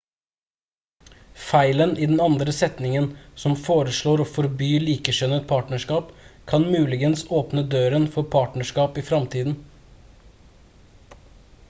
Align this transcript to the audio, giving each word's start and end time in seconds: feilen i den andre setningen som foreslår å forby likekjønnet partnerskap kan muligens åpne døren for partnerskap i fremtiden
feilen 1.47 1.91
i 2.05 2.05
den 2.11 2.21
andre 2.27 2.53
setningen 2.59 3.09
som 3.43 3.57
foreslår 3.67 4.23
å 4.23 4.27
forby 4.29 4.69
likekjønnet 4.85 5.45
partnerskap 5.51 6.09
kan 6.53 6.67
muligens 6.75 7.23
åpne 7.41 7.65
døren 7.75 8.07
for 8.17 8.29
partnerskap 8.37 8.97
i 9.03 9.03
fremtiden 9.11 9.55